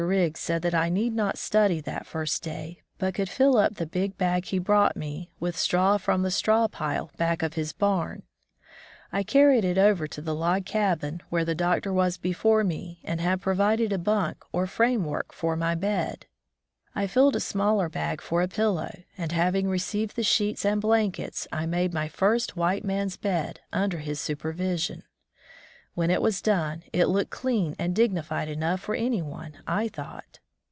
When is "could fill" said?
3.13-3.55